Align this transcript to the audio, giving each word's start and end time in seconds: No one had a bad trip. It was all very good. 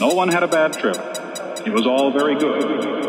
No 0.00 0.08
one 0.14 0.30
had 0.30 0.42
a 0.42 0.48
bad 0.48 0.72
trip. 0.72 0.96
It 1.64 1.72
was 1.72 1.86
all 1.86 2.10
very 2.10 2.34
good. 2.34 2.99